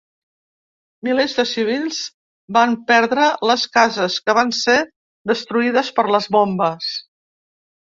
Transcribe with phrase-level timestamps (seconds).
[1.07, 1.99] Milers de civils
[2.57, 4.81] van perdre les cases, que van ser
[5.35, 6.93] destruïdes per les bombes.